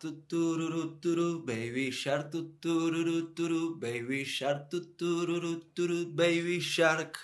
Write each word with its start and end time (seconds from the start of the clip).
Shark 0.00 1.44
baby 1.44 1.90
shark 1.90 2.30
tutururu 2.30 3.34
turu, 3.34 3.80
baby 3.80 4.24
shark 4.24 4.70
tutururu 4.70 5.62
turu, 5.74 6.14
baby 6.14 6.60
shark. 6.60 7.18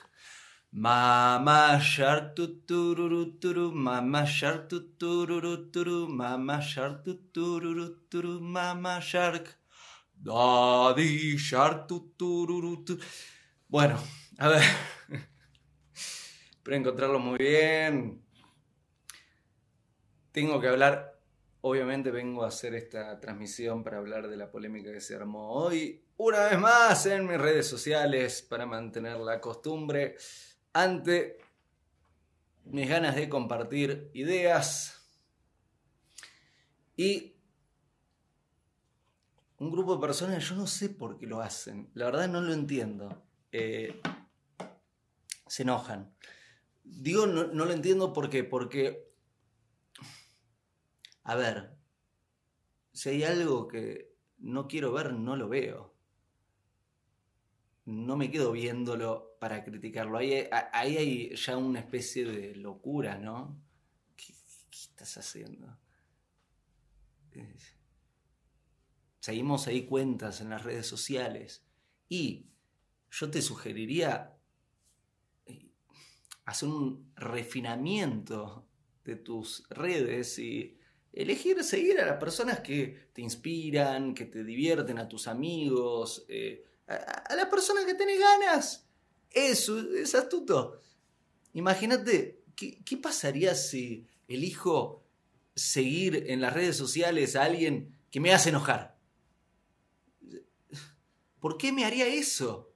Mama 0.72 1.78
shark 1.80 2.34
tutururu 2.34 3.38
turu, 3.38 3.72
mama 3.72 4.26
shark 4.26 4.68
tutururu 4.68 5.70
turu, 5.70 6.08
mama 6.08 6.60
shark 6.60 7.04
tutururu 7.04 7.94
turu, 8.10 8.40
mama 8.40 9.00
shark. 9.00 9.54
Daddy 10.20 11.36
shark 11.36 11.88
tutururu 11.88 12.84
turu. 12.84 13.00
Bueno, 13.68 13.98
a 14.36 14.48
ver. 14.48 14.64
Espero 15.94 16.76
encontrarlo 16.76 17.20
muy 17.20 17.38
bien. 17.38 18.20
Tengo 20.32 20.60
que 20.60 20.66
hablar, 20.66 21.13
obviamente 21.66 22.10
vengo 22.10 22.44
a 22.44 22.48
hacer 22.48 22.74
esta 22.74 23.18
transmisión 23.20 23.82
para 23.82 23.96
hablar 23.96 24.28
de 24.28 24.36
la 24.36 24.50
polémica 24.50 24.92
que 24.92 25.00
se 25.00 25.16
armó 25.16 25.50
hoy, 25.50 26.04
una 26.18 26.44
vez 26.44 26.58
más 26.58 27.06
en 27.06 27.26
mis 27.26 27.38
redes 27.38 27.66
sociales, 27.66 28.42
para 28.42 28.66
mantener 28.66 29.16
la 29.16 29.40
costumbre 29.40 30.14
ante 30.74 31.38
mis 32.66 32.86
ganas 32.86 33.16
de 33.16 33.30
compartir 33.30 34.10
ideas 34.12 35.08
y 36.98 37.34
un 39.56 39.70
grupo 39.70 39.94
de 39.94 40.02
personas, 40.02 40.46
yo 40.46 40.56
no 40.56 40.66
sé 40.66 40.90
por 40.90 41.16
qué 41.16 41.26
lo 41.26 41.40
hacen, 41.40 41.88
la 41.94 42.04
verdad 42.04 42.28
no 42.28 42.42
lo 42.42 42.52
entiendo, 42.52 43.24
eh, 43.52 44.02
se 45.46 45.62
enojan. 45.62 46.14
Digo, 46.82 47.26
no, 47.26 47.46
no 47.46 47.64
lo 47.64 47.72
entiendo 47.72 48.12
porque, 48.12 48.44
porque 48.44 49.03
a 51.24 51.36
ver, 51.36 51.76
si 52.92 53.08
hay 53.08 53.24
algo 53.24 53.66
que 53.66 54.14
no 54.38 54.68
quiero 54.68 54.92
ver, 54.92 55.14
no 55.14 55.36
lo 55.36 55.48
veo. 55.48 55.94
No 57.86 58.16
me 58.16 58.30
quedo 58.30 58.52
viéndolo 58.52 59.36
para 59.40 59.64
criticarlo. 59.64 60.18
Ahí, 60.18 60.48
hay 60.72 61.34
ya 61.34 61.56
una 61.56 61.80
especie 61.80 62.24
de 62.24 62.54
locura, 62.56 63.18
¿no? 63.18 63.58
¿Qué, 64.16 64.34
estás 64.70 65.16
haciendo? 65.18 65.78
Seguimos 69.18 69.66
ahí 69.66 69.86
cuentas 69.86 70.40
en 70.42 70.50
las 70.50 70.62
redes 70.62 70.86
sociales. 70.86 71.64
Y 72.08 72.46
yo 73.10 73.30
te 73.30 73.40
sugeriría 73.40 74.36
eh, 75.46 75.70
hacer 76.44 76.68
un 76.68 77.12
refinamiento 77.16 78.68
de 79.04 79.16
tus 79.16 79.66
redes 79.70 80.38
y 80.38 80.78
elegir 81.14 81.62
seguir 81.62 82.00
a 82.00 82.06
las 82.06 82.18
personas 82.18 82.60
que 82.60 83.08
te 83.12 83.22
inspiran, 83.22 84.14
que 84.14 84.26
te 84.26 84.42
divierten, 84.42 84.98
a 84.98 85.08
tus 85.08 85.28
amigos, 85.28 86.24
eh, 86.28 86.64
a, 86.88 87.34
las 87.34 87.46
personas 87.46 87.84
que 87.84 87.94
tenés 87.94 88.18
ganas. 88.18 88.86
Eso 89.30 89.78
es 89.78 90.14
astuto. 90.14 90.80
Imagínate, 91.52 92.42
¿qué, 92.56 92.82
¿qué, 92.84 92.96
pasaría 92.96 93.54
si 93.54 94.06
elijo 94.26 95.04
seguir 95.54 96.24
en 96.28 96.40
las 96.40 96.52
redes 96.52 96.76
sociales 96.76 97.36
a 97.36 97.44
alguien 97.44 97.96
que 98.10 98.20
me 98.20 98.32
hace 98.32 98.48
enojar? 98.48 98.98
¿Por 101.38 101.56
qué 101.56 101.72
me 101.72 101.84
haría 101.84 102.06
eso? 102.06 102.72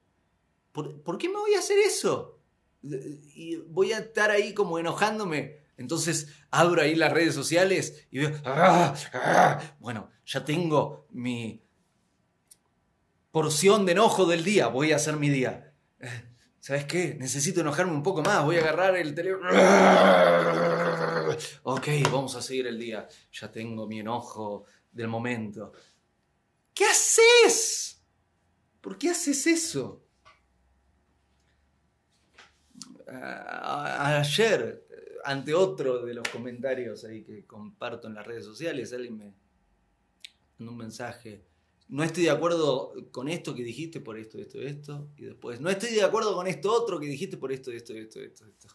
¿Por, 0.71 1.01
¿por 1.01 1.17
qué 1.17 1.27
me 1.27 1.39
voy 1.39 1.55
a 1.55 1.59
hacer 1.59 1.79
eso? 1.79 2.39
Y 2.81 3.57
voy 3.57 3.91
a 3.91 3.99
estar 3.99 4.31
ahí 4.31 4.53
como 4.53 4.79
enojándome 4.79 5.58
entonces 5.79 6.27
abro 6.51 6.81
ahí 6.81 6.93
las 6.93 7.11
redes 7.13 7.33
sociales 7.33 8.07
y 8.11 8.19
veo, 8.19 8.31
ah, 8.45 8.93
ah". 9.13 9.61
bueno, 9.79 10.11
ya 10.25 10.43
tengo 10.43 11.07
mi 11.11 11.63
porción 13.31 13.85
de 13.85 13.93
enojo 13.93 14.25
del 14.25 14.43
día, 14.43 14.67
voy 14.67 14.91
a 14.91 14.97
hacer 14.97 15.15
mi 15.15 15.29
día. 15.29 15.73
¿Sabes 16.59 16.83
qué? 16.85 17.15
Necesito 17.15 17.61
enojarme 17.61 17.93
un 17.93 18.03
poco 18.03 18.21
más, 18.21 18.43
voy 18.43 18.57
a 18.57 18.59
agarrar 18.59 18.97
el 18.97 19.15
teléfono. 19.15 19.49
Ok, 21.63 21.87
vamos 22.11 22.35
a 22.35 22.41
seguir 22.41 22.67
el 22.67 22.77
día. 22.77 23.07
Ya 23.31 23.49
tengo 23.49 23.87
mi 23.87 24.01
enojo 24.01 24.65
del 24.91 25.07
momento. 25.07 25.71
¿Qué 26.73 26.83
haces? 26.83 28.03
¿Por 28.81 28.97
qué 28.97 29.11
haces 29.11 29.47
eso? 29.47 30.03
ayer 33.11 34.85
ante 35.23 35.53
otro 35.53 36.05
de 36.05 36.13
los 36.13 36.27
comentarios 36.29 37.03
ahí 37.03 37.23
que 37.23 37.45
comparto 37.45 38.07
en 38.07 38.15
las 38.15 38.25
redes 38.25 38.45
sociales, 38.45 38.93
alguien 38.93 39.17
me 39.17 39.33
mandó 40.57 40.71
un 40.71 40.77
mensaje. 40.77 41.45
No 41.87 42.03
estoy 42.03 42.23
de 42.23 42.29
acuerdo 42.29 42.93
con 43.11 43.27
esto 43.29 43.55
que 43.55 43.63
dijiste 43.63 43.99
por 43.99 44.17
esto, 44.17 44.37
esto, 44.37 44.61
esto. 44.61 45.09
Y 45.17 45.25
después, 45.25 45.59
no 45.59 45.69
estoy 45.69 45.89
de 45.91 46.03
acuerdo 46.03 46.35
con 46.35 46.45
esto 46.47 46.71
otro 46.71 46.99
que 46.99 47.07
dijiste 47.07 47.37
por 47.37 47.51
esto, 47.51 47.71
esto, 47.71 47.93
esto, 47.93 48.19
esto, 48.19 48.45
esto. 48.45 48.67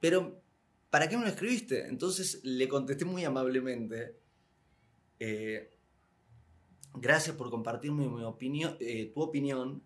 Pero, 0.00 0.42
¿para 0.88 1.08
qué 1.08 1.16
me 1.16 1.24
lo 1.24 1.28
escribiste? 1.28 1.86
Entonces 1.86 2.40
le 2.42 2.66
contesté 2.68 3.04
muy 3.04 3.24
amablemente. 3.24 4.16
Eh, 5.18 5.70
gracias 6.94 7.36
por 7.36 7.50
compartirme 7.50 8.08
mi 8.08 8.24
opinión, 8.24 8.76
eh, 8.80 9.12
tu 9.14 9.20
opinión 9.20 9.82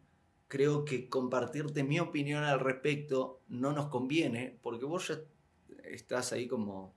creo 0.48 0.84
que 0.84 1.08
compartirte 1.08 1.84
mi 1.84 2.00
opinión 2.00 2.44
al 2.44 2.60
respecto 2.60 3.42
no 3.48 3.72
nos 3.72 3.86
conviene, 3.88 4.58
porque 4.62 4.84
vos 4.84 5.08
ya 5.08 5.20
estás 5.84 6.32
ahí 6.32 6.46
como 6.46 6.94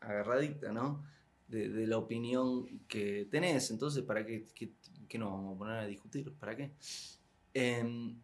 agarradita, 0.00 0.72
¿no? 0.72 1.04
De, 1.46 1.86
la 1.86 1.96
opinión 1.96 2.66
que 2.88 3.26
tenés. 3.30 3.70
Entonces, 3.70 4.04
¿para 4.04 4.24
qué, 4.24 4.44
nos 5.14 5.30
vamos 5.30 5.56
a 5.56 5.58
poner 5.58 5.78
a 5.78 5.86
discutir? 5.86 6.32
¿Para 6.34 6.56
qué? 6.56 6.72
Em, 7.54 8.20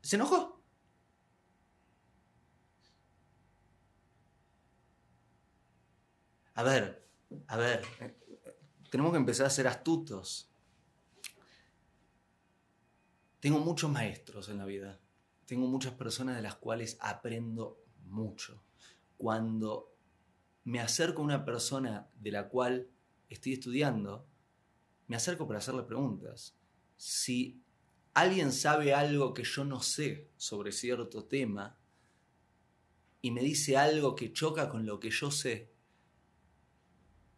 se 0.00 0.16
enojó. 0.16 0.62
A 6.54 6.62
ver, 6.62 7.08
a 7.48 7.56
ver, 7.56 7.82
eh, 8.00 8.14
tenemos 8.90 9.12
que 9.12 9.18
empezar 9.18 9.46
a 9.46 9.50
ser 9.50 9.66
astutos. 9.66 10.51
Tengo 13.42 13.58
muchos 13.58 13.90
maestros 13.90 14.48
en 14.50 14.58
la 14.58 14.66
vida. 14.66 15.00
Tengo 15.46 15.66
muchas 15.66 15.94
personas 15.94 16.36
de 16.36 16.42
las 16.42 16.54
cuales 16.54 16.96
aprendo 17.00 17.84
mucho. 18.04 18.62
Cuando 19.16 19.96
me 20.62 20.78
acerco 20.78 21.22
a 21.22 21.24
una 21.24 21.44
persona 21.44 22.08
de 22.14 22.30
la 22.30 22.48
cual 22.48 22.88
estoy 23.28 23.54
estudiando, 23.54 24.28
me 25.08 25.16
acerco 25.16 25.48
para 25.48 25.58
hacerle 25.58 25.82
preguntas. 25.82 26.56
Si 26.96 27.64
alguien 28.14 28.52
sabe 28.52 28.94
algo 28.94 29.34
que 29.34 29.42
yo 29.42 29.64
no 29.64 29.82
sé 29.82 30.30
sobre 30.36 30.70
cierto 30.70 31.24
tema 31.24 31.80
y 33.22 33.32
me 33.32 33.42
dice 33.42 33.76
algo 33.76 34.14
que 34.14 34.32
choca 34.32 34.68
con 34.68 34.86
lo 34.86 35.00
que 35.00 35.10
yo 35.10 35.32
sé, 35.32 35.71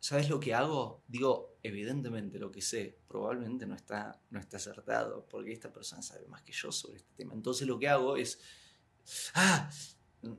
¿sabes 0.05 0.29
lo 0.29 0.39
que 0.39 0.53
hago? 0.53 1.03
Digo, 1.09 1.57
evidentemente 1.63 2.39
lo 2.39 2.53
que 2.53 2.61
sé 2.61 2.99
probablemente 3.09 3.65
no 3.65 3.75
está, 3.75 4.21
no 4.29 4.39
está 4.39 4.59
acertado, 4.59 5.27
porque 5.31 5.51
esta 5.51 5.73
persona 5.73 6.03
sabe 6.03 6.27
más 6.27 6.43
que 6.43 6.53
yo 6.53 6.71
sobre 6.71 6.99
este 6.99 7.15
tema. 7.17 7.33
Entonces 7.33 7.67
lo 7.67 7.79
que 7.79 7.89
hago 7.89 8.19
es, 8.19 8.39
ah, 9.33 9.71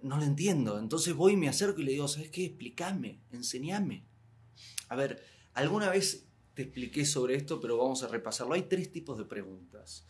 no 0.03 0.17
lo 0.17 0.23
entiendo. 0.23 0.77
Entonces 0.77 1.15
voy 1.15 1.33
y 1.33 1.37
me 1.37 1.49
acerco 1.49 1.81
y 1.81 1.85
le 1.85 1.93
digo, 1.93 2.07
¿sabes 2.07 2.29
qué? 2.29 2.45
Explícame, 2.45 3.23
enséñame. 3.31 4.05
A 4.89 4.95
ver, 4.95 5.23
alguna 5.55 5.89
vez 5.89 6.27
te 6.53 6.61
expliqué 6.61 7.03
sobre 7.03 7.33
esto, 7.33 7.59
pero 7.59 7.75
vamos 7.75 8.03
a 8.03 8.07
repasarlo. 8.07 8.53
Hay 8.53 8.69
tres 8.69 8.91
tipos 8.91 9.17
de 9.17 9.25
preguntas. 9.25 10.05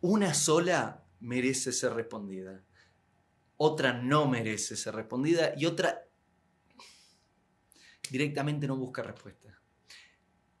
Una 0.00 0.34
sola 0.34 1.06
merece 1.20 1.70
ser 1.70 1.92
respondida. 1.92 2.64
Otra 3.58 3.92
no 3.92 4.26
merece 4.26 4.74
ser 4.74 4.96
respondida 4.96 5.54
y 5.56 5.66
otra 5.66 6.06
directamente 8.10 8.66
no 8.66 8.76
busca 8.76 9.02
respuesta 9.02 9.56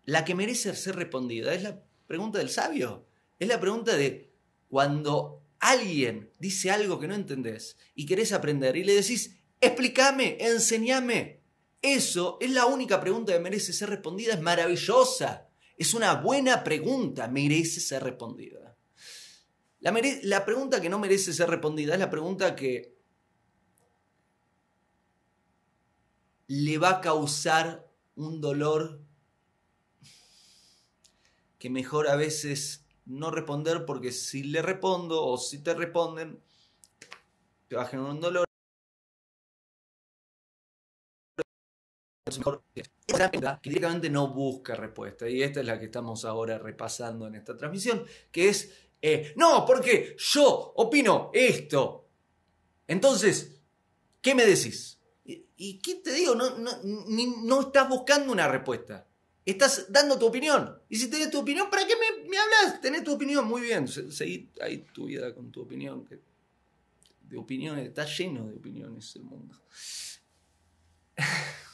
la 0.06 0.24
que 0.24 0.34
merece 0.34 0.74
ser 0.74 0.96
respondida 0.96 1.52
es 1.52 1.62
la 1.62 1.82
pregunta 2.06 2.38
del 2.38 2.48
sabio. 2.48 3.06
Es 3.38 3.48
la 3.48 3.60
pregunta 3.60 3.96
de 3.96 4.32
cuando 4.68 5.42
alguien 5.58 6.30
dice 6.38 6.70
algo 6.70 6.98
que 6.98 7.08
no 7.08 7.14
entendés 7.14 7.76
y 7.94 8.06
querés 8.06 8.32
aprender 8.32 8.76
y 8.76 8.84
le 8.84 8.94
decís, 8.94 9.36
explícame, 9.60 10.38
enséñame. 10.40 11.42
Eso 11.82 12.38
es 12.40 12.50
la 12.50 12.66
única 12.66 13.00
pregunta 13.00 13.32
que 13.32 13.40
merece 13.40 13.72
ser 13.72 13.90
respondida. 13.90 14.32
Es 14.32 14.40
maravillosa. 14.40 15.48
Es 15.76 15.92
una 15.92 16.14
buena 16.14 16.64
pregunta. 16.64 17.28
Merece 17.28 17.80
ser 17.80 18.04
respondida. 18.04 18.76
La, 19.80 19.94
la 20.22 20.44
pregunta 20.44 20.80
que 20.80 20.88
no 20.88 20.98
merece 20.98 21.32
ser 21.32 21.50
respondida 21.50 21.94
es 21.94 22.00
la 22.00 22.10
pregunta 22.10 22.56
que 22.56 22.95
le 26.48 26.78
va 26.78 26.90
a 26.90 27.00
causar 27.00 27.86
un 28.14 28.40
dolor 28.40 29.00
que 31.58 31.70
mejor 31.70 32.08
a 32.08 32.16
veces 32.16 32.86
no 33.06 33.30
responder 33.30 33.84
porque 33.84 34.12
si 34.12 34.42
le 34.42 34.62
respondo 34.62 35.24
o 35.24 35.38
si 35.38 35.62
te 35.62 35.74
responden, 35.74 36.40
te 37.68 37.76
va 37.76 37.82
a 37.82 37.86
generar 37.86 38.12
un 38.12 38.20
dolor. 38.20 38.46
Que 43.62 43.70
directamente 43.70 44.10
no 44.10 44.28
busca 44.28 44.74
respuesta. 44.74 45.28
Y 45.28 45.42
esta 45.42 45.60
es 45.60 45.66
la 45.66 45.78
que 45.78 45.86
estamos 45.86 46.24
ahora 46.24 46.58
repasando 46.58 47.26
en 47.26 47.36
esta 47.36 47.56
transmisión, 47.56 48.04
que 48.30 48.48
es, 48.48 48.72
eh, 49.00 49.32
no, 49.36 49.64
porque 49.64 50.16
yo 50.18 50.72
opino 50.76 51.30
esto. 51.32 52.08
Entonces, 52.86 53.60
¿qué 54.20 54.34
me 54.34 54.44
decís? 54.44 54.95
¿Y, 55.56 55.78
qué 55.78 55.96
te 55.96 56.12
digo? 56.12 56.34
No, 56.34 56.58
no, 56.58 56.70
no 56.82 57.60
estás 57.60 57.88
buscando 57.88 58.32
una 58.32 58.46
respuesta. 58.48 59.06
Estás 59.46 59.86
dando 59.90 60.18
tu 60.18 60.26
opinión. 60.26 60.76
Y 60.88 60.96
si 60.96 61.08
tenés 61.08 61.30
tu 61.30 61.38
opinión, 61.38 61.70
¿para 61.70 61.86
qué 61.86 61.94
me, 61.94 62.28
me 62.28 62.36
hablas? 62.36 62.80
Tenés 62.80 63.04
tu 63.04 63.14
opinión, 63.14 63.46
muy 63.46 63.62
bien. 63.62 63.86
Seguí 63.86 64.50
ahí 64.60 64.78
tu 64.92 65.06
vida 65.06 65.32
con 65.32 65.52
tu 65.52 65.62
opinión. 65.62 66.08
De 67.22 67.36
opiniones, 67.36 67.86
está 67.86 68.04
lleno 68.04 68.48
de 68.48 68.56
opiniones 68.56 69.14
el 69.14 69.22
mundo. 69.22 69.54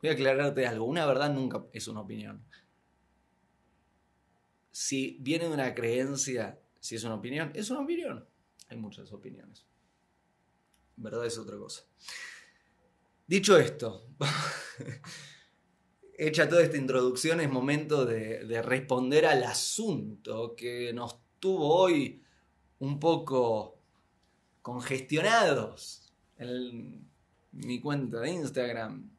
Voy 0.00 0.10
a 0.10 0.12
aclararte 0.12 0.66
algo. 0.66 0.84
Una 0.84 1.04
verdad 1.04 1.32
nunca 1.32 1.64
es 1.72 1.88
una 1.88 2.02
opinión. 2.02 2.44
Si 4.70 5.16
viene 5.20 5.46
de 5.48 5.54
una 5.54 5.74
creencia, 5.74 6.60
si 6.78 6.94
es 6.94 7.02
una 7.02 7.16
opinión, 7.16 7.50
es 7.54 7.70
una 7.70 7.80
opinión. 7.80 8.24
Hay 8.68 8.76
muchas 8.76 9.12
opiniones. 9.12 9.66
Verdad 10.96 11.26
es 11.26 11.38
otra 11.38 11.56
cosa. 11.56 11.84
Dicho 13.26 13.58
esto, 13.58 14.08
hecha 16.18 16.48
toda 16.48 16.62
esta 16.62 16.76
introducción, 16.76 17.40
es 17.40 17.50
momento 17.50 18.06
de, 18.06 18.62
responder 18.62 19.26
al 19.26 19.44
asunto 19.44 20.54
que 20.56 20.92
nos 20.92 21.18
tuvo 21.38 21.74
hoy 21.74 22.22
un 22.78 22.98
poco 22.98 23.78
congestionados 24.62 26.12
en 26.38 27.06
mi 27.52 27.80
cuenta 27.80 28.20
de 28.20 28.30
Instagram 28.30 29.10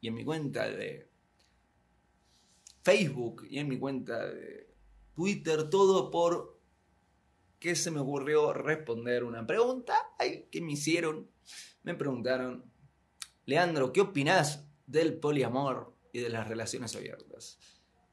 y 0.00 0.08
en 0.08 0.14
mi 0.14 0.24
cuenta 0.24 0.68
de 0.68 1.08
Facebook 2.82 3.46
y 3.48 3.58
en 3.58 3.68
mi 3.68 3.78
cuenta 3.78 4.26
de 4.26 4.68
Twitter, 5.14 5.68
todo 5.70 6.10
por 6.10 6.58
que 7.64 7.76
se 7.76 7.90
me 7.90 8.00
ocurrió 8.00 8.52
responder 8.52 9.24
una 9.24 9.46
pregunta 9.46 9.94
que 10.50 10.60
me 10.60 10.72
hicieron. 10.72 11.30
Me 11.82 11.94
preguntaron 11.94 12.70
Leandro, 13.46 13.90
¿qué 13.90 14.02
opinás 14.02 14.68
del 14.86 15.14
poliamor 15.14 15.96
y 16.12 16.18
de 16.18 16.28
las 16.28 16.46
relaciones 16.46 16.94
abiertas? 16.94 17.58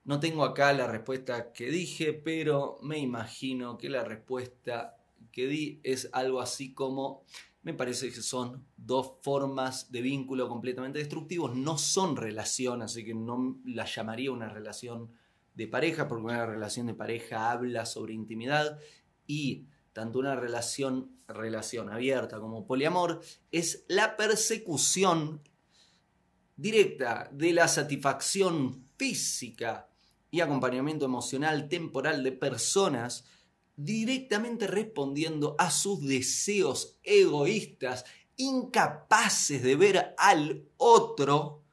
No 0.05 0.21
tengo 0.21 0.45
acá 0.45 0.71
la 0.71 0.87
respuesta 0.87 1.51
que 1.51 1.69
dije, 1.69 2.13
pero 2.13 2.77
me 2.81 2.99
imagino 2.99 3.77
que 3.77 3.89
la 3.89 4.05
respuesta 4.05 4.95
que 5.33 5.47
di 5.47 5.81
es 5.83 6.09
algo 6.13 6.39
así 6.39 6.73
como, 6.73 7.25
me 7.61 7.73
parece 7.73 8.09
que 8.09 8.21
son 8.21 8.65
dos 8.77 9.15
formas 9.21 9.91
de 9.91 10.01
vínculo 10.01 10.47
completamente 10.47 10.99
destructivos, 10.99 11.57
no 11.57 11.77
son 11.77 12.15
relación, 12.15 12.83
así 12.83 13.03
que 13.03 13.13
no 13.13 13.59
la 13.65 13.83
llamaría 13.83 14.31
una 14.31 14.47
relación 14.47 15.11
de 15.55 15.67
pareja, 15.67 16.07
porque 16.07 16.23
una 16.23 16.45
relación 16.45 16.87
de 16.87 16.93
pareja 16.93 17.51
habla 17.51 17.85
sobre 17.85 18.13
intimidad 18.13 18.79
y 19.31 19.65
tanto 19.93 20.19
una 20.19 20.35
relación, 20.35 21.21
relación 21.25 21.89
abierta 21.89 22.41
como 22.41 22.67
poliamor, 22.67 23.21
es 23.49 23.85
la 23.87 24.17
persecución 24.17 25.41
directa 26.57 27.29
de 27.31 27.53
la 27.53 27.69
satisfacción 27.69 28.89
física 28.97 29.87
y 30.29 30.41
acompañamiento 30.41 31.05
emocional 31.05 31.69
temporal 31.69 32.25
de 32.25 32.33
personas 32.33 33.23
directamente 33.77 34.67
respondiendo 34.67 35.55
a 35.57 35.71
sus 35.71 36.05
deseos 36.05 36.99
egoístas, 37.01 38.03
incapaces 38.35 39.63
de 39.63 39.75
ver 39.77 40.13
al 40.17 40.65
otro, 40.75 41.63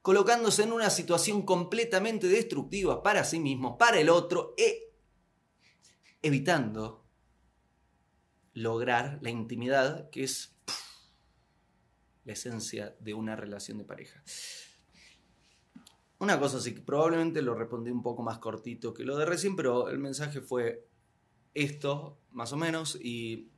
colocándose 0.00 0.62
en 0.62 0.72
una 0.72 0.90
situación 0.90 1.42
completamente 1.42 2.28
destructiva 2.28 3.02
para 3.02 3.24
sí 3.24 3.40
mismos, 3.40 3.76
para 3.78 3.98
el 3.98 4.10
otro, 4.10 4.54
e 4.56 4.93
evitando 6.24 7.04
lograr 8.54 9.18
la 9.20 9.30
intimidad, 9.30 10.08
que 10.10 10.24
es 10.24 10.56
la 12.24 12.32
esencia 12.32 12.96
de 13.00 13.12
una 13.12 13.36
relación 13.36 13.78
de 13.78 13.84
pareja. 13.84 14.22
Una 16.18 16.40
cosa 16.40 16.60
sí, 16.60 16.70
probablemente 16.70 17.42
lo 17.42 17.54
respondí 17.54 17.90
un 17.90 18.02
poco 18.02 18.22
más 18.22 18.38
cortito 18.38 18.94
que 18.94 19.04
lo 19.04 19.16
de 19.18 19.26
recién, 19.26 19.54
pero 19.54 19.90
el 19.90 19.98
mensaje 19.98 20.40
fue 20.40 20.88
esto, 21.52 22.18
más 22.30 22.52
o 22.52 22.56
menos, 22.56 22.98
y, 23.00 23.50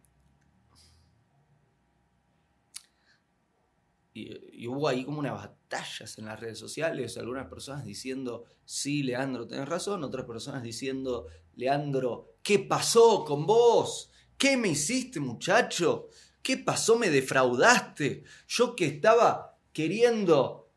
y, 4.12 4.66
hubo 4.66 4.88
ahí 4.88 5.04
como 5.04 5.20
unas 5.20 5.34
batallas 5.34 6.18
en 6.18 6.24
las 6.24 6.40
redes 6.40 6.58
sociales, 6.58 7.16
algunas 7.16 7.46
personas 7.48 7.84
diciendo, 7.84 8.44
sí, 8.64 9.02
Leandro, 9.02 9.46
tenés 9.46 9.68
razón, 9.68 10.02
otras 10.02 10.26
personas 10.26 10.62
diciendo, 10.62 11.28
Leandro, 11.54 12.35
¿qué 12.46 12.60
pasó 12.60 13.24
con 13.24 13.44
vos? 13.44 14.08
¿Qué 14.38 14.56
me 14.56 14.68
hiciste, 14.68 15.18
muchacho? 15.18 16.10
¿Qué 16.44 16.56
pasó? 16.56 16.96
Me 16.96 17.10
defraudaste. 17.10 18.22
Yo 18.46 18.76
que 18.76 18.86
estaba 18.86 19.58
queriendo 19.72 20.70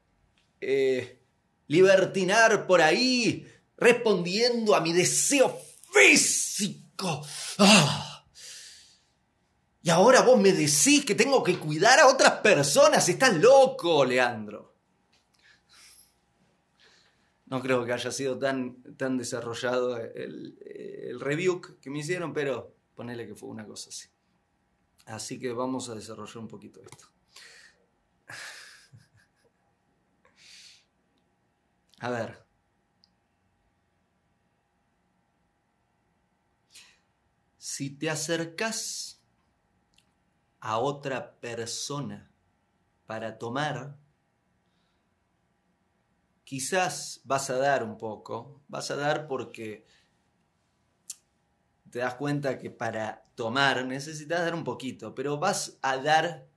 eh, 0.59 1.21
libertinar 1.67 2.65
por 2.65 2.81
ahí, 2.81 3.45
respondiendo 3.77 4.73
a 4.73 4.81
mi 4.81 4.93
deseo 4.93 5.61
físico. 5.93 7.21
¡Ah! 7.59 8.25
Y 9.83 9.91
ahora 9.91 10.21
vos 10.21 10.41
me 10.41 10.51
decís 10.51 11.05
que 11.05 11.13
tengo 11.13 11.43
que 11.43 11.59
cuidar 11.59 11.99
a 11.99 12.07
otras 12.07 12.39
personas. 12.39 13.07
Estás 13.07 13.35
loco, 13.35 14.05
Leandro. 14.05 14.58
No 17.49 17.61
creo 17.61 17.85
que 17.85 17.93
haya 17.93 18.11
sido 18.11 18.37
tan, 18.37 18.81
tan 18.95 19.17
desarrollado 19.17 19.97
el, 19.97 20.57
el 20.63 21.19
review 21.19 21.61
que 21.81 21.89
me 21.89 21.99
hicieron, 21.99 22.31
pero 22.31 22.75
ponele 22.95 23.27
que 23.27 23.35
fue 23.35 23.49
una 23.49 23.65
cosa 23.65 23.89
así. 23.89 24.07
Así 25.05 25.39
que 25.39 25.51
vamos 25.51 25.89
a 25.89 25.95
desarrollar 25.95 26.37
un 26.37 26.47
poquito 26.47 26.81
esto. 26.83 27.11
A 32.01 32.09
ver. 32.09 32.45
Si 37.57 37.89
te 37.97 38.09
acercas 38.09 39.21
a 40.59 40.77
otra 40.77 41.39
persona 41.39 42.31
para 43.05 43.37
tomar, 43.37 43.97
quizás 46.49 47.21
vas 47.25 47.51
a 47.51 47.57
dar 47.57 47.83
un 47.83 47.95
poco, 47.95 48.63
vas 48.67 48.89
a 48.89 48.95
dar 48.95 49.27
porque 49.27 49.85
te 51.91 51.99
das 51.99 52.15
cuenta 52.15 52.57
que 52.57 52.71
para 52.71 53.23
tomar 53.35 53.85
necesitas 53.85 54.39
dar 54.39 54.55
un 54.55 54.63
poquito, 54.63 55.13
pero 55.13 55.37
vas 55.37 55.77
a 55.83 55.97
dar 55.97 56.47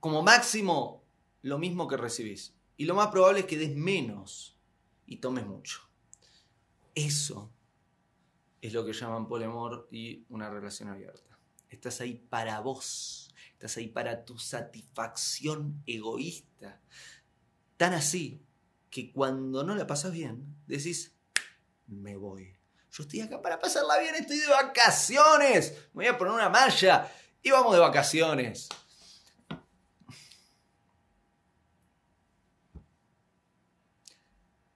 como 0.00 0.20
máximo 0.20 1.02
lo 1.40 1.56
mismo 1.56 1.88
que 1.88 1.96
recibís. 1.96 2.54
Y 2.76 2.84
lo 2.84 2.94
más 2.94 3.08
probable 3.08 3.40
es 3.40 3.46
que 3.46 3.56
des 3.56 3.74
menos 3.74 4.58
y 5.06 5.16
tomes 5.16 5.46
mucho. 5.46 5.80
Eso 6.94 7.50
es 8.60 8.74
lo 8.74 8.84
que 8.84 8.92
llaman 8.92 9.26
poliamor 9.26 9.88
y 9.90 10.26
una 10.28 10.50
relación 10.50 10.90
abierta. 10.90 11.38
Estás 11.70 12.02
ahí 12.02 12.16
para 12.28 12.60
vos, 12.60 13.23
estás 13.64 13.78
ahí 13.78 13.88
para 13.88 14.26
tu 14.26 14.38
satisfacción 14.38 15.82
egoísta. 15.86 16.82
Tan 17.78 17.94
así 17.94 18.44
que 18.90 19.10
cuando 19.10 19.64
no 19.64 19.74
la 19.74 19.86
pasas 19.86 20.12
bien, 20.12 20.44
decís, 20.66 21.14
me 21.86 22.14
voy. 22.14 22.54
Yo 22.90 23.04
estoy 23.04 23.22
acá 23.22 23.40
para 23.40 23.58
pasarla 23.58 23.98
bien, 23.98 24.14
estoy 24.16 24.38
de 24.38 24.48
vacaciones. 24.48 25.72
Me 25.94 26.04
voy 26.04 26.06
a 26.08 26.18
poner 26.18 26.34
una 26.34 26.50
malla 26.50 27.10
y 27.42 27.50
vamos 27.52 27.72
de 27.72 27.80
vacaciones. 27.80 28.68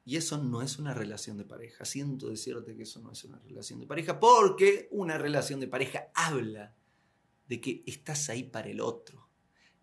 Y 0.06 0.16
eso 0.16 0.38
no 0.38 0.62
es 0.62 0.78
una 0.78 0.94
relación 0.94 1.36
de 1.36 1.44
pareja. 1.44 1.84
Siento 1.84 2.30
decirte 2.30 2.74
que 2.74 2.84
eso 2.84 3.00
no 3.00 3.12
es 3.12 3.22
una 3.24 3.38
relación 3.40 3.80
de 3.80 3.86
pareja 3.86 4.18
porque 4.18 4.88
una 4.92 5.18
relación 5.18 5.60
de 5.60 5.68
pareja 5.68 6.08
habla 6.14 6.74
de 7.48 7.60
que 7.60 7.82
estás 7.86 8.28
ahí 8.28 8.44
para 8.44 8.68
el 8.68 8.80
otro. 8.80 9.28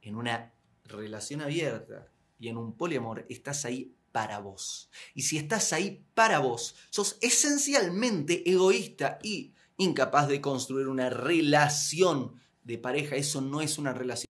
En 0.01 0.15
una 0.15 0.53
relación 0.85 1.41
abierta 1.41 2.11
y 2.39 2.47
en 2.47 2.57
un 2.57 2.77
poliamor 2.77 3.25
estás 3.29 3.65
ahí 3.65 3.95
para 4.11 4.39
vos. 4.39 4.89
Y 5.13 5.23
si 5.23 5.37
estás 5.37 5.73
ahí 5.73 6.05
para 6.13 6.39
vos, 6.39 6.75
sos 6.89 7.17
esencialmente 7.21 8.49
egoísta 8.49 9.19
y 9.21 9.53
incapaz 9.77 10.27
de 10.27 10.41
construir 10.41 10.87
una 10.87 11.09
relación 11.09 12.39
de 12.63 12.77
pareja. 12.77 13.15
Eso 13.15 13.41
no 13.41 13.61
es 13.61 13.77
una 13.77 13.93
relación. 13.93 14.34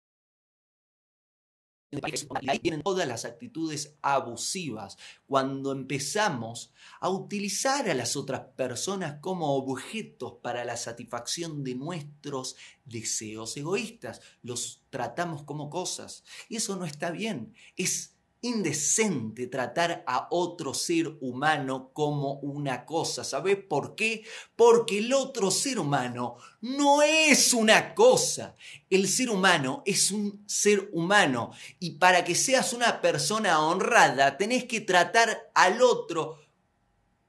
Y 1.90 2.50
ahí 2.50 2.60
vienen 2.60 2.82
todas 2.82 3.08
las 3.08 3.24
actitudes 3.24 3.96
abusivas. 4.02 4.98
Cuando 5.26 5.72
empezamos 5.72 6.74
a 7.00 7.10
utilizar 7.10 7.90
a 7.90 7.94
las 7.94 8.18
otras 8.18 8.42
personas 8.58 9.20
como 9.22 9.56
objetos 9.56 10.34
para 10.42 10.66
la 10.66 10.76
satisfacción 10.76 11.64
de 11.64 11.76
nuestros 11.76 12.58
deseos 12.84 13.56
egoístas, 13.56 14.22
los 14.42 14.82
tratamos 14.90 15.44
como 15.44 15.70
cosas. 15.70 16.26
Y 16.50 16.58
eso 16.58 16.76
no 16.76 16.84
está 16.86 17.12
bien. 17.12 17.54
Es 17.78 18.17
indecente 18.42 19.48
tratar 19.48 20.04
a 20.08 20.28
otro 20.32 20.74
ser 20.74 21.18
humano 21.22 21.92
como 21.94 22.34
una 22.40 22.86
cosa. 22.86 23.24
¿Sabes 23.24 23.58
por 23.58 23.96
qué? 23.96 24.24
Porque 24.56 25.00
el 25.00 25.14
otro 25.14 25.52
ser 25.52 25.80
humano 25.80 26.38
no 26.62 27.02
es 27.02 27.54
una 27.54 27.96
cosa. 27.96 28.56
El 28.90 29.08
ser 29.08 29.30
humano 29.30 29.84
es 29.86 30.12
un 30.12 30.44
ser 30.48 30.90
humano. 30.94 31.52
Y 31.80 31.92
para 31.92 32.24
que 32.24 32.36
seas 32.36 32.74
una 32.74 33.02
persona 33.02 33.60
honrada, 33.66 34.38
tenés 34.38 34.66
que 34.66 34.82
tratar 34.82 35.52
al 35.54 35.82
otro 35.82 36.40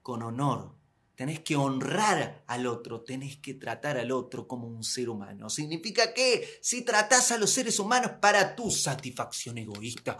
con 0.03 0.23
honor. 0.23 0.79
Tenés 1.19 1.41
que 1.41 1.57
honrar 1.57 2.45
al 2.47 2.65
otro, 2.69 3.01
tenés 3.01 3.39
que 3.39 3.55
tratar 3.55 3.99
al 3.99 4.13
otro 4.13 4.47
como 4.47 4.69
un 4.69 4.85
ser 4.85 5.09
humano. 5.09 5.51
Significa 5.51 6.15
que 6.15 6.61
si 6.63 6.83
tratás 6.83 7.33
a 7.33 7.39
los 7.39 7.51
seres 7.51 7.81
humanos 7.81 8.13
para 8.21 8.55
tu 8.55 8.71
satisfacción 8.71 9.59
egoísta, 9.59 10.17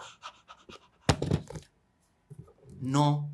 no 2.81 3.31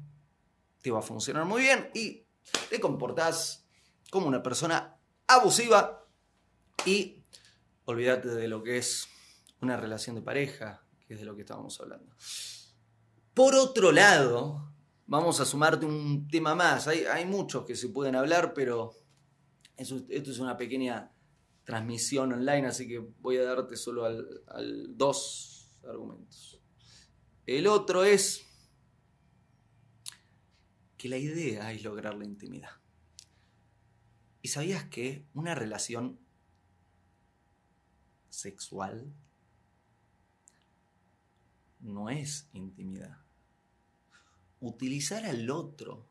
te 0.82 0.92
va 0.92 1.00
a 1.00 1.02
funcionar 1.02 1.46
muy 1.46 1.62
bien 1.62 1.90
y 1.94 2.26
te 2.70 2.80
comportás 2.80 3.66
como 4.12 4.28
una 4.28 4.44
persona 4.44 4.98
abusiva 5.28 6.06
y 6.86 7.24
olvídate 7.86 8.30
de 8.30 8.48
lo 8.48 8.62
que 8.64 8.78
es 8.78 9.08
una 9.62 9.78
relación 9.78 10.16
de 10.16 10.22
pareja, 10.22 10.84
que 11.08 11.16
es 11.16 11.20
de 11.20 11.26
lo 11.26 11.36
que 11.36 11.42
estábamos 11.42 11.80
hablando. 11.80 12.16
Por 13.34 13.56
otro 13.56 13.92
lado, 13.92 14.72
vamos 15.08 15.40
a 15.40 15.46
sumarte 15.46 15.86
un 15.86 16.28
tema 16.28 16.56
más. 16.56 16.88
Hay, 16.88 17.26
muchos 17.26 17.66
que 17.66 17.76
se 17.76 17.90
pueden 17.90 18.16
hablar, 18.16 18.54
pero 18.54 18.94
esto 19.78 20.32
es 20.32 20.40
una 20.40 20.58
pequeña 20.58 21.12
transmisión 21.64 22.32
online, 22.32 22.68
así 22.68 22.88
que 22.88 23.00
voy 23.00 23.38
a 23.38 23.44
darte 23.44 23.76
solo 23.76 24.06
al 24.06 24.96
dos 24.96 25.76
argumentos. 25.84 26.62
El 27.46 27.68
otro 27.68 28.04
es 28.04 28.46
que 31.06 31.10
la 31.10 31.20
idea 31.20 31.72
es 31.72 31.84
lograr 31.84 32.16
la 32.16 32.26
intimidad. 32.26 32.72
¿Y 34.42 34.48
sabías 34.48 34.86
que 34.86 35.24
una 35.36 35.54
relación 35.54 36.20
sexual 38.32 39.14
no 41.80 42.10
es 42.10 42.50
intimidad? 42.54 43.20
Utilizar 44.60 45.26
al 45.26 45.48
otro 45.52 46.08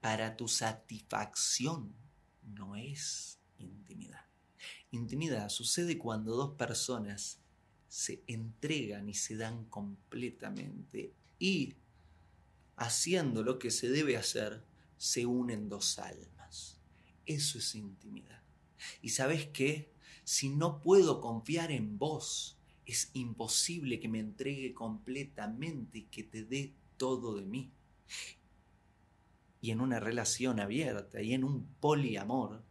para 0.00 0.38
tu 0.38 0.48
satisfacción 0.48 1.94
no 2.44 2.76
es 2.76 3.38
intimidad. 3.58 4.24
Intimidad 4.90 5.50
sucede 5.50 5.98
cuando 5.98 6.34
dos 6.34 6.56
personas 6.56 7.40
se 7.88 8.24
entregan 8.26 9.06
y 9.10 9.12
se 9.12 9.36
dan 9.36 9.66
completamente 9.66 11.12
y 11.38 11.74
haciendo 12.76 13.42
lo 13.42 13.58
que 13.58 13.70
se 13.70 13.88
debe 13.88 14.16
hacer, 14.16 14.64
se 14.96 15.26
unen 15.26 15.68
dos 15.68 15.98
almas. 15.98 16.80
Eso 17.26 17.58
es 17.58 17.74
intimidad. 17.74 18.42
Y 19.00 19.10
sabes 19.10 19.46
qué? 19.46 19.92
Si 20.24 20.48
no 20.48 20.80
puedo 20.80 21.20
confiar 21.20 21.70
en 21.70 21.98
vos, 21.98 22.58
es 22.86 23.10
imposible 23.14 24.00
que 24.00 24.08
me 24.08 24.18
entregue 24.18 24.74
completamente 24.74 25.98
y 25.98 26.02
que 26.04 26.22
te 26.22 26.44
dé 26.44 26.74
todo 26.96 27.36
de 27.36 27.46
mí. 27.46 27.72
Y 29.60 29.70
en 29.70 29.80
una 29.80 30.00
relación 30.00 30.60
abierta 30.60 31.22
y 31.22 31.32
en 31.32 31.44
un 31.44 31.66
poliamor, 31.80 32.62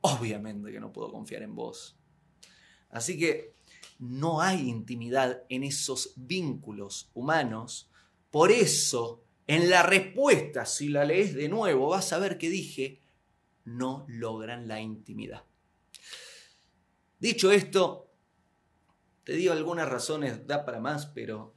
obviamente 0.00 0.70
que 0.70 0.80
no 0.80 0.92
puedo 0.92 1.10
confiar 1.10 1.42
en 1.42 1.54
vos. 1.54 1.96
Así 2.90 3.18
que 3.18 3.54
no 3.98 4.40
hay 4.40 4.68
intimidad 4.68 5.42
en 5.48 5.64
esos 5.64 6.12
vínculos 6.16 7.10
humanos 7.14 7.90
por 8.32 8.50
eso, 8.50 9.22
en 9.46 9.68
la 9.68 9.82
respuesta, 9.82 10.64
si 10.64 10.88
la 10.88 11.04
lees 11.04 11.34
de 11.34 11.50
nuevo, 11.50 11.90
vas 11.90 12.14
a 12.14 12.18
ver 12.18 12.38
que 12.38 12.48
dije, 12.48 13.02
no 13.64 14.06
logran 14.08 14.66
la 14.66 14.80
intimidad. 14.80 15.44
Dicho 17.18 17.52
esto, 17.52 18.10
te 19.22 19.34
digo 19.34 19.52
algunas 19.52 19.86
razones, 19.86 20.46
da 20.46 20.64
para 20.64 20.80
más, 20.80 21.06
pero 21.06 21.54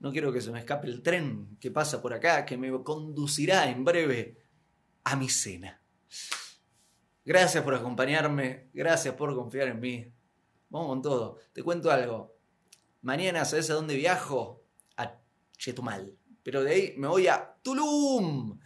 no 0.00 0.10
quiero 0.10 0.32
que 0.32 0.40
se 0.40 0.50
me 0.50 0.58
escape 0.58 0.88
el 0.88 1.04
tren 1.04 1.56
que 1.60 1.70
pasa 1.70 2.02
por 2.02 2.12
acá, 2.12 2.44
que 2.44 2.58
me 2.58 2.82
conducirá 2.82 3.70
en 3.70 3.84
breve 3.84 4.38
a 5.04 5.14
mi 5.14 5.28
cena. 5.28 5.80
Gracias 7.24 7.62
por 7.62 7.76
acompañarme, 7.76 8.70
gracias 8.74 9.14
por 9.14 9.32
confiar 9.36 9.68
en 9.68 9.78
mí. 9.78 10.12
Vamos 10.68 10.88
con 10.88 11.02
todo. 11.02 11.38
Te 11.52 11.62
cuento 11.62 11.92
algo. 11.92 12.37
Mañana, 13.02 13.44
¿sabes 13.44 13.70
a 13.70 13.74
dónde 13.74 13.94
viajo? 13.94 14.64
A 14.96 15.20
Chetumal. 15.56 16.16
Pero 16.42 16.62
de 16.62 16.70
ahí 16.70 16.94
me 16.96 17.06
voy 17.06 17.28
a 17.28 17.56
Tulum. 17.62 18.58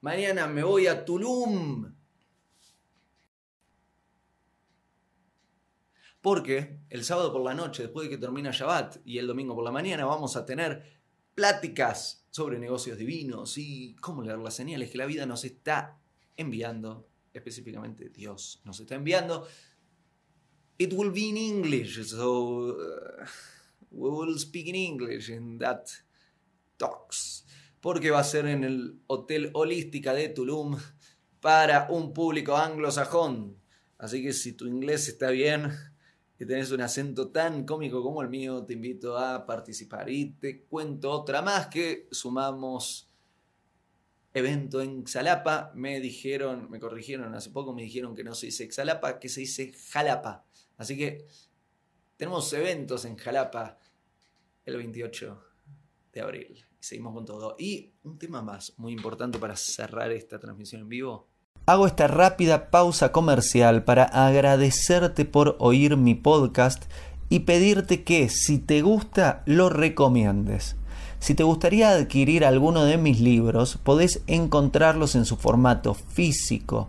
Mañana 0.00 0.46
me 0.46 0.62
voy 0.62 0.86
a 0.86 1.04
Tulum. 1.04 1.94
Porque 6.20 6.80
el 6.90 7.04
sábado 7.04 7.32
por 7.32 7.42
la 7.42 7.54
noche, 7.54 7.82
después 7.82 8.08
de 8.08 8.10
que 8.10 8.20
termina 8.20 8.50
Shabbat, 8.50 8.98
y 9.04 9.18
el 9.18 9.26
domingo 9.26 9.54
por 9.54 9.64
la 9.64 9.70
mañana, 9.70 10.04
vamos 10.04 10.36
a 10.36 10.44
tener 10.44 10.98
pláticas 11.34 12.26
sobre 12.30 12.58
negocios 12.58 12.98
divinos 12.98 13.56
y 13.58 13.94
cómo 13.96 14.22
leer 14.22 14.38
las 14.38 14.54
señales 14.54 14.90
que 14.90 14.98
la 14.98 15.06
vida 15.06 15.26
nos 15.26 15.44
está 15.44 15.98
enviando, 16.36 17.08
específicamente 17.32 18.08
Dios 18.08 18.60
nos 18.64 18.80
está 18.80 18.96
enviando 18.96 19.46
it 20.78 20.92
will 20.92 21.10
be 21.10 21.28
in 21.28 21.36
English, 21.36 21.98
so 22.06 22.70
uh, 22.70 23.26
we 23.90 24.08
will 24.08 24.38
speak 24.38 24.68
in 24.68 24.76
English 24.76 25.28
in 25.28 25.58
that 25.58 25.90
talks. 26.78 27.44
Porque 27.80 28.10
va 28.10 28.20
a 28.20 28.24
ser 28.24 28.46
en 28.46 28.64
el 28.64 29.00
Hotel 29.06 29.50
Holística 29.54 30.12
de 30.14 30.28
Tulum 30.28 30.76
para 31.40 31.88
un 31.90 32.12
público 32.12 32.56
anglosajón. 32.56 33.56
Así 33.98 34.22
que 34.22 34.32
si 34.32 34.52
tu 34.52 34.66
inglés 34.66 35.08
está 35.08 35.30
bien 35.30 35.72
y 36.38 36.46
tenés 36.46 36.70
un 36.70 36.80
acento 36.80 37.30
tan 37.30 37.64
cómico 37.64 38.02
como 38.02 38.22
el 38.22 38.28
mío, 38.28 38.64
te 38.64 38.74
invito 38.74 39.16
a 39.16 39.46
participar. 39.46 40.08
Y 40.10 40.30
te 40.32 40.62
cuento 40.62 41.10
otra 41.10 41.42
más 41.42 41.68
que 41.68 42.08
sumamos 42.10 43.08
evento 44.34 44.80
en 44.80 45.04
Xalapa. 45.06 45.72
Me 45.74 46.00
dijeron, 46.00 46.70
me 46.70 46.78
corrigieron 46.80 47.34
hace 47.34 47.50
poco, 47.50 47.74
me 47.74 47.82
dijeron 47.82 48.14
que 48.14 48.24
no 48.24 48.34
se 48.34 48.46
dice 48.46 48.68
Xalapa, 48.70 49.18
que 49.18 49.28
se 49.28 49.40
dice 49.40 49.72
Jalapa. 49.90 50.47
Así 50.78 50.96
que 50.96 51.26
tenemos 52.16 52.52
eventos 52.52 53.04
en 53.04 53.16
Jalapa 53.16 53.78
el 54.64 54.76
28 54.76 55.42
de 56.12 56.20
abril. 56.20 56.64
Y 56.80 56.84
seguimos 56.84 57.12
con 57.12 57.26
todo. 57.26 57.56
Y 57.58 57.92
un 58.04 58.18
tema 58.18 58.42
más 58.42 58.72
muy 58.76 58.92
importante 58.92 59.38
para 59.38 59.56
cerrar 59.56 60.12
esta 60.12 60.38
transmisión 60.38 60.82
en 60.82 60.88
vivo. 60.88 61.28
Hago 61.66 61.86
esta 61.86 62.06
rápida 62.06 62.70
pausa 62.70 63.12
comercial 63.12 63.84
para 63.84 64.04
agradecerte 64.04 65.24
por 65.24 65.56
oír 65.58 65.96
mi 65.96 66.14
podcast 66.14 66.84
y 67.28 67.40
pedirte 67.40 68.04
que 68.04 68.28
si 68.28 68.58
te 68.58 68.80
gusta 68.80 69.42
lo 69.44 69.68
recomiendes. 69.68 70.76
Si 71.18 71.34
te 71.34 71.42
gustaría 71.42 71.90
adquirir 71.90 72.44
alguno 72.44 72.84
de 72.84 72.96
mis 72.96 73.20
libros, 73.20 73.76
podés 73.82 74.22
encontrarlos 74.28 75.16
en 75.16 75.24
su 75.24 75.36
formato 75.36 75.94
físico 75.94 76.88